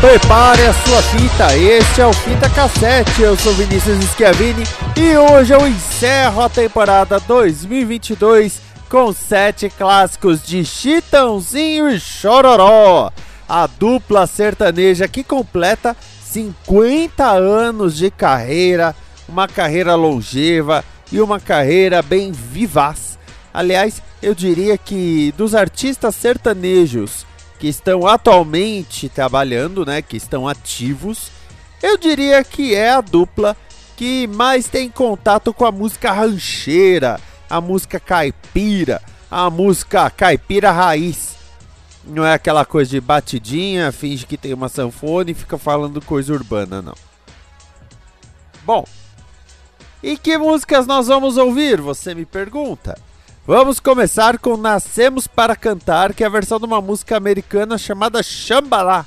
Prepare 0.00 0.64
a 0.64 0.72
sua 0.72 1.02
fita, 1.02 1.56
este 1.56 2.00
é 2.00 2.06
o 2.06 2.12
Fita 2.12 2.48
Cassete, 2.48 3.20
eu 3.20 3.36
sou 3.36 3.52
Vinícius 3.54 3.98
Schiavini 4.04 4.62
e 4.96 5.16
hoje 5.16 5.52
eu 5.52 5.66
encerro 5.66 6.40
a 6.40 6.48
temporada 6.48 7.18
2022 7.18 8.60
com 8.88 9.12
sete 9.12 9.68
clássicos 9.68 10.46
de 10.46 10.64
Chitãozinho 10.64 11.90
e 11.90 11.98
Chororó, 11.98 13.10
a 13.48 13.66
dupla 13.66 14.28
sertaneja 14.28 15.08
que 15.08 15.24
completa 15.24 15.96
50 16.22 17.28
anos 17.28 17.96
de 17.96 18.08
carreira, 18.08 18.94
uma 19.28 19.48
carreira 19.48 19.96
longeva 19.96 20.84
e 21.10 21.20
uma 21.20 21.40
carreira 21.40 22.02
bem 22.02 22.30
vivaz. 22.30 23.18
Aliás, 23.52 24.00
eu 24.22 24.32
diria 24.32 24.78
que 24.78 25.34
dos 25.36 25.56
artistas 25.56 26.14
sertanejos 26.14 27.26
que 27.58 27.66
estão 27.66 28.06
atualmente 28.06 29.08
trabalhando, 29.08 29.84
né, 29.84 30.00
que 30.00 30.16
estão 30.16 30.46
ativos, 30.46 31.30
eu 31.82 31.96
diria 31.96 32.42
que 32.44 32.74
é 32.74 32.90
a 32.90 33.00
dupla 33.00 33.56
que 33.96 34.26
mais 34.28 34.68
tem 34.68 34.88
contato 34.88 35.52
com 35.52 35.64
a 35.64 35.72
música 35.72 36.12
rancheira, 36.12 37.20
a 37.50 37.60
música 37.60 37.98
caipira, 37.98 39.02
a 39.30 39.50
música 39.50 40.08
caipira 40.10 40.70
raiz. 40.70 41.36
Não 42.04 42.24
é 42.24 42.32
aquela 42.32 42.64
coisa 42.64 42.90
de 42.90 43.00
batidinha, 43.00 43.92
finge 43.92 44.24
que 44.24 44.36
tem 44.36 44.54
uma 44.54 44.68
sanfona 44.68 45.30
e 45.30 45.34
fica 45.34 45.58
falando 45.58 46.00
coisa 46.00 46.32
urbana, 46.32 46.80
não. 46.80 46.94
Bom, 48.64 48.84
e 50.02 50.16
que 50.16 50.38
músicas 50.38 50.86
nós 50.86 51.08
vamos 51.08 51.36
ouvir? 51.36 51.80
Você 51.80 52.14
me 52.14 52.24
pergunta. 52.24 52.96
Vamos 53.48 53.80
começar 53.80 54.36
com 54.36 54.58
Nascemos 54.58 55.26
para 55.26 55.56
Cantar, 55.56 56.12
que 56.12 56.22
é 56.22 56.26
a 56.26 56.28
versão 56.28 56.58
de 56.58 56.66
uma 56.66 56.82
música 56.82 57.16
americana 57.16 57.78
chamada 57.78 58.22
Shambhala. 58.22 59.06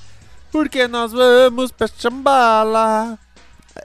Porque 0.52 0.88
nós 0.88 1.11
vamos 1.11 1.72
para 1.72 1.88
Shambhala. 1.88 3.19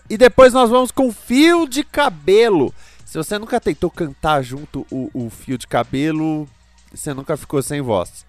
E 0.09 0.17
depois 0.17 0.55
nós 0.55 0.71
vamos 0.71 0.91
com 0.91 1.13
Fio 1.13 1.69
de 1.69 1.85
Cabelo. 1.85 2.73
Se 3.05 3.19
você 3.19 3.39
nunca 3.39 3.61
tentou 3.61 3.91
cantar 3.91 4.43
junto 4.43 4.87
o, 4.91 5.11
o 5.13 5.29
fio 5.29 5.59
de 5.59 5.67
cabelo, 5.67 6.49
você 6.91 7.13
nunca 7.13 7.37
ficou 7.37 7.63
sem 7.63 7.83
voz. 7.83 8.25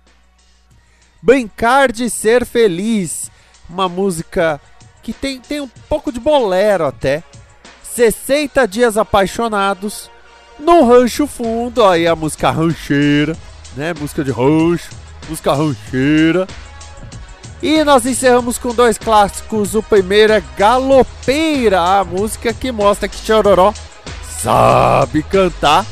Brincar 1.22 1.94
de 1.94 2.10
Ser 2.10 2.46
Feliz, 2.46 3.32
uma 3.70 3.88
música 3.88 4.60
que 5.02 5.14
tem, 5.14 5.40
tem 5.40 5.62
um 5.62 5.70
pouco 5.88 6.12
de 6.12 6.20
bolero 6.20 6.86
até. 6.86 7.24
60 7.84 8.68
Dias 8.68 8.98
Apaixonados 8.98 10.12
no 10.60 10.88
Rancho 10.88 11.28
Fundo, 11.28 11.84
aí 11.84 12.08
a 12.08 12.16
música 12.16 12.52
rancheira, 12.52 13.36
né? 13.76 13.94
Música 14.00 14.24
de 14.24 14.32
rancho, 14.32 14.90
música 15.30 15.54
rancheira. 15.54 16.48
E 17.62 17.84
nós 17.84 18.06
encerramos 18.06 18.58
com 18.58 18.74
dois 18.74 18.98
clássicos. 18.98 19.74
O 19.76 19.82
primeiro 19.82 20.34
é 20.34 20.44
Galopeira, 20.58 21.82
a 21.82 22.04
música 22.04 22.54
que 22.54 22.72
mostra 22.72 23.08
que 23.08 23.18
Chororó 23.18 23.74
sabe 24.40 25.24
cantar. 25.24 25.86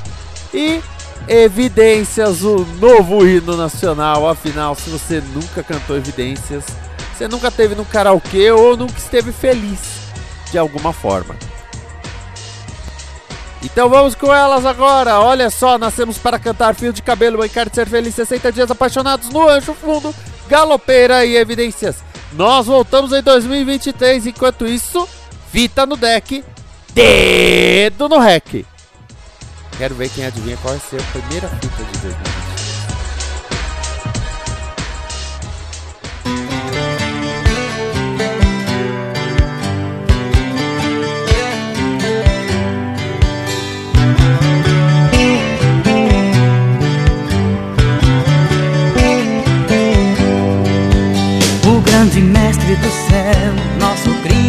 E 0.54 0.82
Evidências, 1.28 2.44
o 2.44 2.66
novo 2.80 3.26
hino 3.26 3.58
nacional. 3.58 4.30
Afinal, 4.30 4.76
se 4.76 4.90
você 4.90 5.22
nunca 5.34 5.64
cantou 5.64 5.98
Evidências, 5.98 6.66
você 7.14 7.28
nunca 7.28 7.50
teve 7.50 7.74
no 7.74 7.84
karaokê 7.84 8.52
ou 8.52 8.78
nunca 8.78 8.98
esteve 8.98 9.32
feliz 9.32 9.80
de 10.52 10.58
alguma 10.58 10.94
forma. 10.94 11.36
Então 13.66 13.90
vamos 13.90 14.14
com 14.14 14.32
elas 14.32 14.64
agora. 14.64 15.20
Olha 15.20 15.50
só, 15.50 15.78
nascemos 15.78 16.20
para 16.20 16.38
cantar 16.38 16.76
fio 16.76 16.94
de 16.94 17.02
cabelo, 17.02 17.40
bancar 17.40 17.68
de 17.68 17.76
ser 17.76 17.88
feliz, 17.90 18.14
60 18.14 18.52
dias 18.52 18.70
apaixonados 18.70 19.30
no 19.30 19.50
anjo 19.50 19.74
fundo, 19.74 20.14
galopeira 20.48 21.26
e 21.26 21.36
evidências. 21.36 21.98
Nós 22.34 22.68
voltamos 22.68 23.12
em 23.12 23.24
2023, 23.24 24.28
enquanto 24.28 24.68
isso, 24.68 25.08
fita 25.52 25.86
no 25.86 25.98
deck, 25.98 26.44
dedo 26.94 28.08
no 28.08 28.20
rec. 28.20 28.66
Quero 29.78 29.96
ver 29.96 30.10
quem 30.10 30.26
adivinha 30.26 30.58
qual 30.58 30.76
vai 30.76 30.88
ser 30.88 31.02
a 31.02 31.20
primeira 31.20 31.50
fita 31.50 31.84
de 31.84 32.00
2023. 32.00 32.45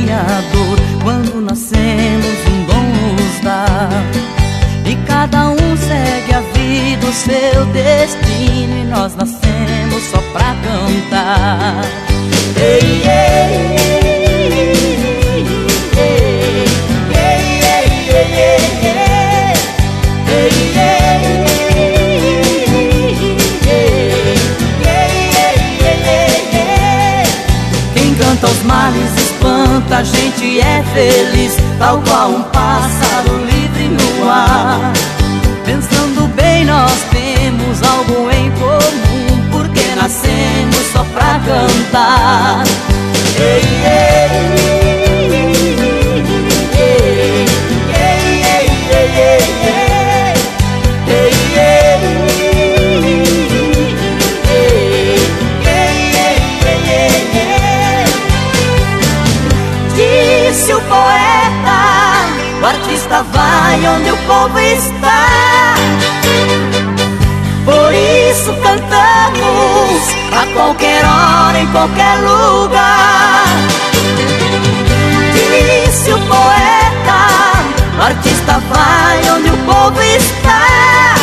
Criador, 0.07 0.79
quando 1.03 1.41
nascemos 1.41 2.37
um 2.47 2.65
dom 2.67 2.87
nos 3.17 3.41
dá. 3.43 3.67
E 4.89 4.95
cada 5.05 5.49
um 5.49 5.77
segue 5.77 6.33
a 6.33 6.41
vida, 6.43 7.07
o 7.09 7.13
seu 7.13 7.67
destino, 7.73 8.83
e 8.83 8.85
nós 8.85 9.17
nascemos 9.17 9.36
a 29.97 30.03
gente 30.03 30.61
é 30.61 30.83
feliz, 30.93 31.57
tal 31.79 32.03
qual 32.03 32.29
um 32.29 32.43
pássaro 32.43 33.35
livre 33.47 33.89
no 33.89 34.29
ar. 34.29 34.93
Pensando 35.65 36.29
bem, 36.35 36.67
nós 36.67 36.93
temos 37.11 37.83
algo 37.83 38.31
em 38.31 38.51
comum, 38.51 39.51
porque 39.51 39.95
nascemos 39.95 40.93
só 40.93 41.03
pra 41.15 41.41
cantar. 41.41 42.65
Ei, 43.39 43.63
ei, 43.85 44.81
ei. 44.81 44.86
Artista 63.07 63.23
vai 63.33 63.87
onde 63.87 64.11
o 64.11 64.17
povo 64.27 64.59
está. 64.59 65.75
Por 67.65 67.95
isso 67.95 68.53
cantamos 68.63 70.03
a 70.33 70.47
qualquer 70.55 71.05
hora, 71.05 71.59
em 71.59 71.67
qualquer 71.69 72.19
lugar. 72.19 73.45
Disse 75.33 76.13
o 76.13 76.19
poeta: 76.19 77.21
o 77.97 78.03
artista 78.03 78.61
vai 78.71 79.31
onde 79.37 79.51
o 79.51 79.57
povo 79.59 80.03
está. 80.03 81.15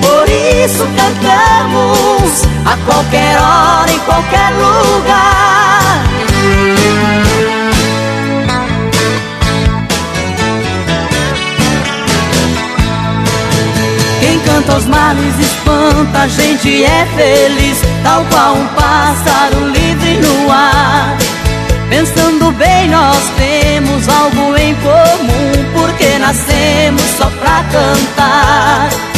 Por 0.00 0.28
isso 0.28 0.86
cantamos 0.96 2.42
a 2.64 2.76
qualquer 2.86 3.36
hora, 3.38 3.90
em 3.90 3.98
qualquer 4.00 4.50
lugar. 4.54 5.59
Encanto 14.50 14.72
aos 14.72 14.86
males 14.86 15.38
espanta, 15.38 16.18
a 16.22 16.28
gente 16.28 16.84
é 16.84 17.06
feliz, 17.16 17.78
tal 18.02 18.24
qual 18.30 18.54
um 18.56 18.66
pássaro 18.68 19.68
livre 19.68 20.16
no 20.16 20.50
ar. 20.50 21.16
Pensando 21.88 22.50
bem, 22.52 22.88
nós 22.88 23.18
temos 23.36 24.08
algo 24.08 24.56
em 24.56 24.74
comum, 24.76 25.70
porque 25.72 26.18
nascemos 26.18 27.02
só 27.16 27.26
pra 27.40 27.64
cantar. 27.64 29.09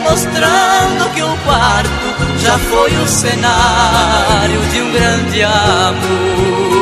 mostrando 0.00 1.10
que 1.14 1.22
o 1.22 1.36
quarto 1.44 1.90
já 2.38 2.58
foi 2.58 2.96
o 2.96 3.06
cenário 3.08 4.60
de 4.72 4.82
um 4.82 4.92
grande 4.92 5.42
amor. 5.42 6.76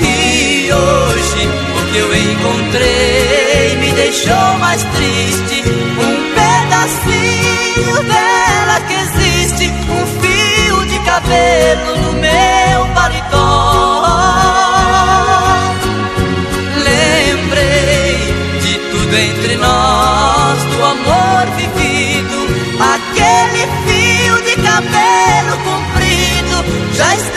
E 0.00 0.72
hoje 0.72 1.48
o 1.76 1.92
que 1.92 1.98
eu 1.98 2.14
encontrei 2.14 3.76
me 3.76 3.92
deixou 3.92 4.58
mais 4.58 4.82
triste, 4.82 5.62
um 5.68 6.34
pedacinho 6.34 8.04
de 8.04 8.23
cabelo 24.74 25.56
comprido 25.58 26.64
já 26.94 27.14
está. 27.14 27.33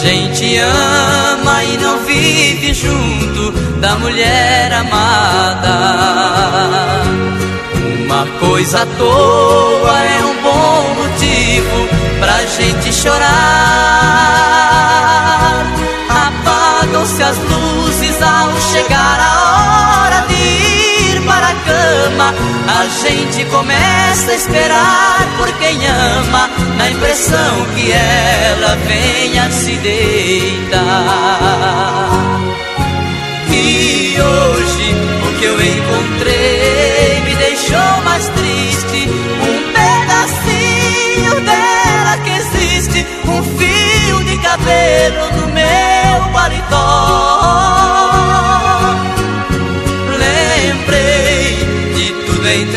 Gente 0.00 0.58
ama 0.58 1.64
e 1.64 1.76
não 1.78 1.98
vive 2.04 2.74
junto 2.74 3.52
da 3.80 3.96
mulher 3.96 4.72
amada. 4.72 5.78
Uma 8.04 8.26
coisa 8.40 8.82
à 8.82 8.86
toa 8.86 10.02
é 10.02 10.24
um 10.24 10.42
bom 10.42 10.94
motivo 11.02 11.88
pra 12.20 12.44
gente 12.46 12.92
chorar. 12.92 13.22
Apagam-se 16.08 17.22
as 17.22 17.38
luzes 17.38 18.22
ao 18.22 18.60
chegar 18.60 19.20
a 19.20 19.96
hora 19.96 20.01
A 22.82 22.86
gente 22.86 23.44
começa 23.46 24.30
a 24.30 24.34
esperar 24.34 25.28
por 25.36 25.52
quem 25.58 25.86
ama, 25.86 26.50
na 26.76 26.90
impressão 26.90 27.66
que 27.74 27.92
ela 27.92 28.76
venha 28.86 29.50
se 29.50 29.76
deitar. 29.76 30.82
E 33.50 34.16
hoje 34.20 34.94
o 35.28 35.38
que 35.38 35.44
eu 35.44 35.54
encontrei 35.54 37.20
me 37.24 37.34
deixou 37.36 38.02
mais 38.04 38.28
triste. 38.28 39.08
Um 39.40 39.72
pedacinho 39.72 41.40
dela 41.44 42.18
que 42.24 42.30
existe, 42.30 43.06
um 43.26 43.42
fio 43.42 44.24
de 44.24 44.38
cabelo 44.38 45.30
no 45.36 45.46
meu 45.52 46.32
paletó. 46.32 48.01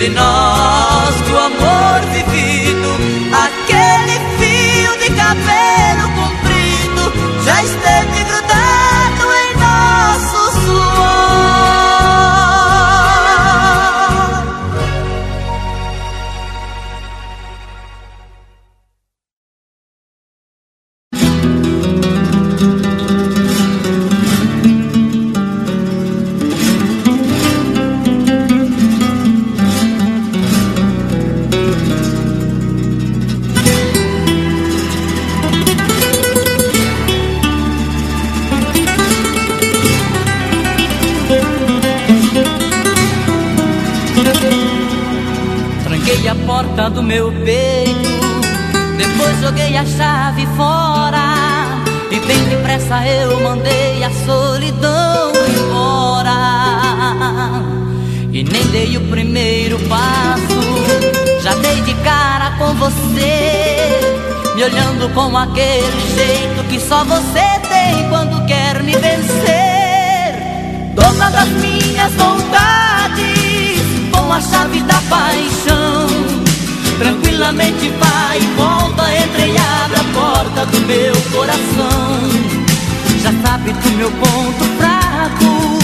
Entre 0.05 0.09
nós 0.09 1.21
do 1.21 1.37
amor 1.37 2.01
vivido, 2.11 2.89
aquele 3.33 4.19
fio 4.37 4.97
de 4.99 5.09
cabelo 5.15 6.09
comprido 6.13 7.43
já 7.43 7.63
esteve 7.63 8.23
grudado 8.23 8.64
a 49.77 49.85
chave 49.85 50.47
fora. 50.55 51.35
E 52.09 52.19
bem 52.19 52.43
depressa 52.45 53.05
eu 53.05 53.39
mandei 53.41 54.03
a 54.03 54.11
solidão 54.25 55.31
embora. 55.49 56.31
E 58.31 58.43
nem 58.43 58.65
dei 58.67 58.97
o 58.97 59.01
primeiro 59.09 59.77
passo. 59.87 61.41
Já 61.41 61.53
dei 61.55 61.81
de 61.81 61.93
cara 61.95 62.51
com 62.57 62.73
você. 62.75 63.89
Me 64.55 64.63
olhando 64.63 65.13
com 65.13 65.37
aquele 65.37 66.15
jeito 66.15 66.63
que 66.69 66.79
só 66.79 67.03
você 67.03 67.59
tem 67.67 68.07
quando 68.09 68.45
quer 68.45 68.81
me 68.81 68.93
vencer. 68.93 70.35
Dona 70.95 71.29
das 71.29 71.49
minhas 71.49 72.13
vontades, 72.13 73.81
com 74.11 74.31
a 74.31 74.39
chave 74.39 74.81
da 74.81 75.01
paixão 75.09 76.44
Tranquilamente 76.97 77.89
vai 77.99 78.39
e 78.39 78.47
volta, 78.55 79.03
entrei 79.17 79.51
e 79.51 79.57
abre 79.57 79.99
a 79.99 80.03
porta 80.13 80.65
do 80.65 80.79
meu 80.87 81.13
coração. 81.33 82.29
Já 83.21 83.31
sabe 83.45 83.73
do 83.73 83.89
meu 83.97 84.09
ponto 84.11 84.63
fraco, 84.77 85.79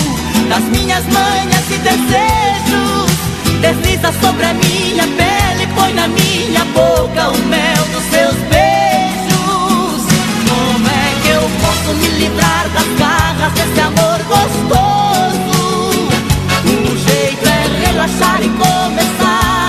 das 0.48 0.64
minhas 0.70 1.06
manhas 1.08 1.70
e 1.70 1.78
desejos. 1.80 3.12
Desliza 3.60 4.14
sobre 4.22 4.46
a 4.46 4.54
minha 4.54 5.04
pele, 5.04 5.68
põe 5.76 5.94
na 5.94 6.08
minha 6.08 6.64
boca 6.74 7.30
o 7.30 7.38
mel 7.48 7.86
dos 7.94 8.04
seus 8.10 8.36
beijos. 8.50 10.06
Como 10.48 10.88
é 10.88 11.16
que 11.24 11.30
eu 11.30 11.42
posso 11.62 11.94
me 11.98 12.08
livrar 12.20 12.70
das 12.70 12.88
garras 12.98 13.52
desse 13.52 13.82
amor 13.82 14.18
gostoso? 14.30 15.60
O 16.90 16.98
jeito 16.98 17.46
é 17.48 17.86
relaxar 17.86 18.42
e 18.42 18.50
começar. 18.50 19.61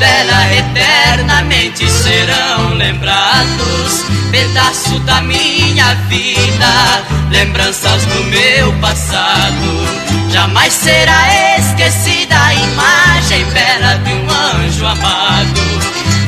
dela 0.00 0.54
eternamente 0.54 1.88
serão 1.88 2.74
lembrados. 2.74 4.06
Pedaço 4.30 4.98
da 5.00 5.20
minha 5.20 5.94
vida, 6.08 7.04
lembranças 7.30 8.04
do 8.06 8.24
meu 8.24 8.72
passado. 8.80 10.30
Jamais 10.30 10.72
será 10.72 11.58
esquecida 11.58 12.34
a 12.34 12.54
imagem 12.54 13.44
bela 13.46 13.94
de 13.98 14.12
um 14.12 14.64
anjo 14.64 14.86
amado. 14.86 15.60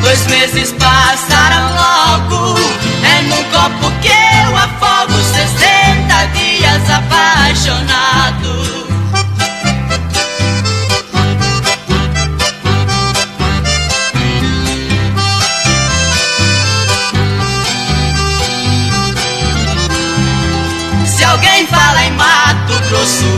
Dois 0.02 0.26
meses 0.26 0.72
passaram 0.72 1.74
logo, 1.74 2.58
é 3.04 3.22
num 3.22 3.44
copo 3.44 3.90
que 4.02 4.08
eu 4.08 4.56
afogo 4.56 5.14
60 5.22 6.26
dias 6.34 6.90
apaixonado. 6.90 8.51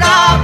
no 0.00 0.34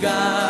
tendo 0.00 0.47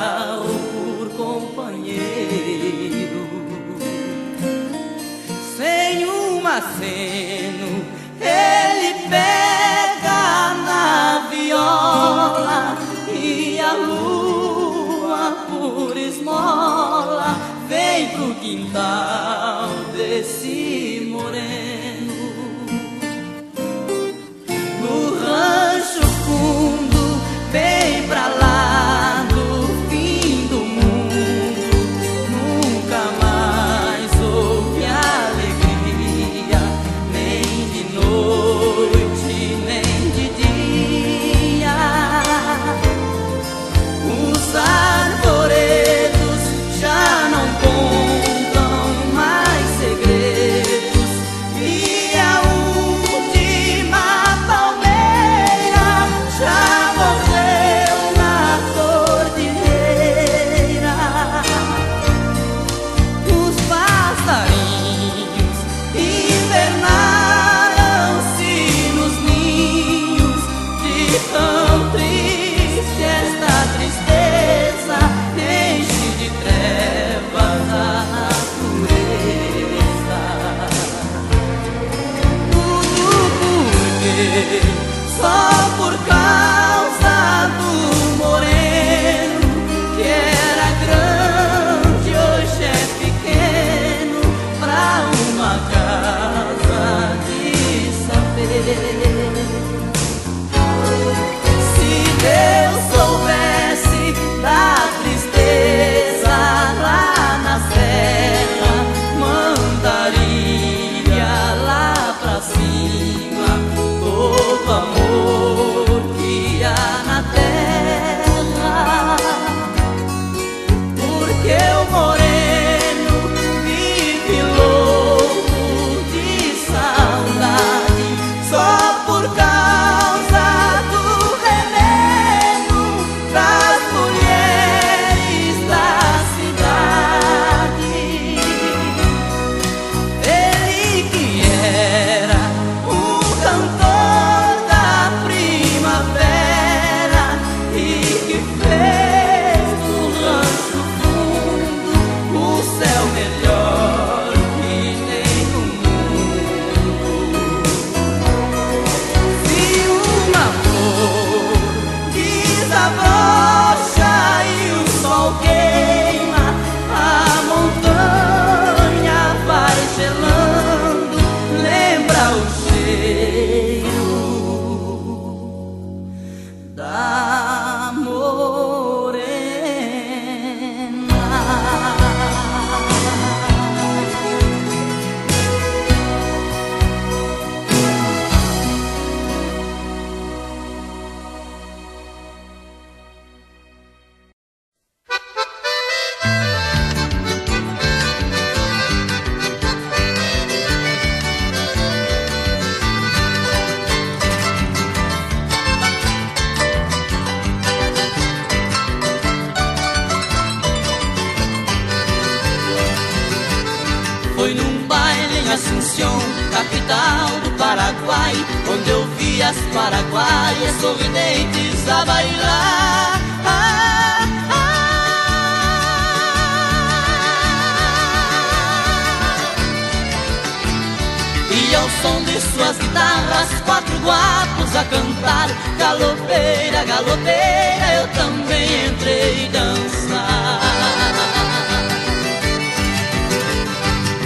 som 232.09 232.25
de 232.25 232.41
suas 232.41 232.77
guitarras, 232.79 233.49
quatro 233.65 233.99
guapos 234.01 234.77
a 234.77 234.85
cantar. 234.85 235.49
Galopeira, 235.79 236.85
galopeira, 236.85 237.87
eu 237.99 238.09
também 238.09 238.87
entrei 238.87 239.49
dançar. 239.53 240.61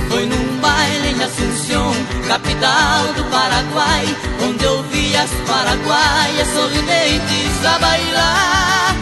Foi 0.08 0.26
num 0.26 0.60
baile 0.60 1.08
em 1.08 1.22
Assunção, 1.22 1.92
capital 2.28 3.14
do 3.16 3.24
Paraguai 3.30 4.16
Onde 4.44 4.64
eu 4.64 4.82
vi 4.84 5.16
as 5.16 5.30
paraguaias 5.46 6.48
sorridentes 6.48 7.64
a 7.64 7.78
bailar 7.78 9.01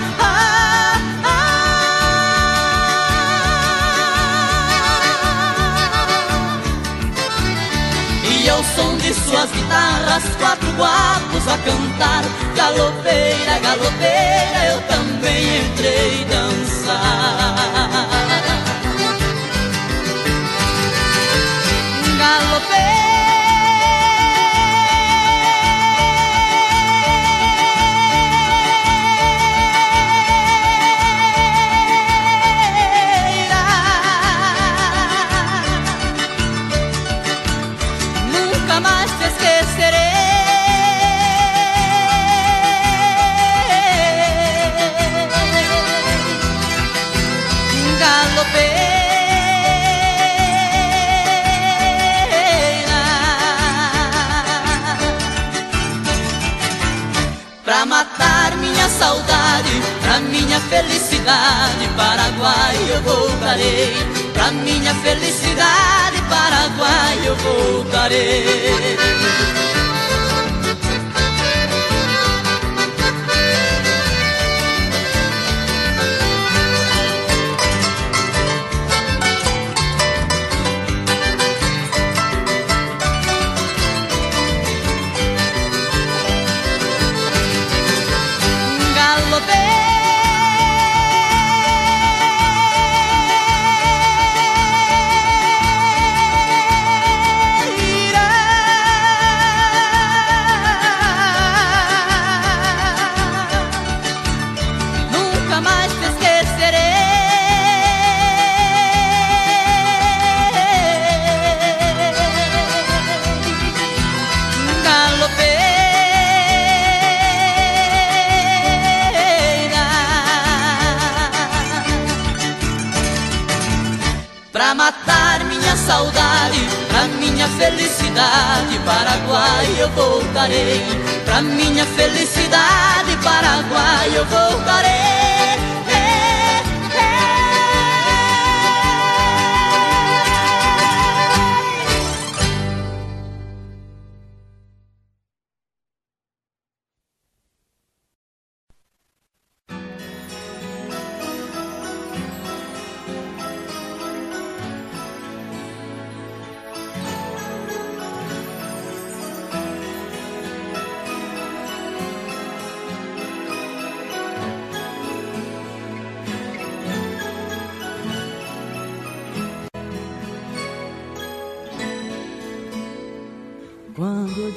suas 9.17 9.51
guitarras, 9.51 10.25
quatro 10.39 10.71
guapos 10.73 11.49
a 11.49 11.59
cantar. 11.59 12.25
Galopeira, 12.55 13.59
galopeira, 13.61 14.65
eu 14.73 14.81
também 14.83 15.59
entrei 15.67 16.25
dançar. 16.27 17.90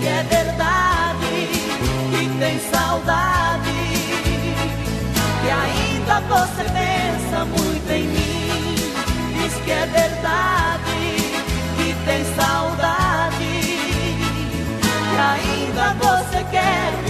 que 0.00 0.08
é 0.08 0.22
verdade, 0.22 1.48
que 2.10 2.38
tem 2.38 2.58
saudade. 2.70 3.70
Que 5.42 5.50
ainda 5.50 6.20
você 6.20 6.64
pensa 6.64 7.44
muito 7.44 7.90
em 7.90 8.04
mim. 8.04 9.42
Diz 9.42 9.54
que 9.64 9.70
é 9.70 9.86
verdade, 9.86 10.82
que 11.76 11.94
tem 12.04 12.24
saudade. 12.34 13.60
Que 15.10 15.16
ainda 15.18 15.94
você 15.94 16.44
quer 16.50 17.09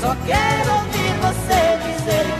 Só 0.00 0.16
quero 0.24 0.72
ouvir 0.76 1.12
você 1.20 1.76
dizer 1.84 2.38
que 2.38 2.39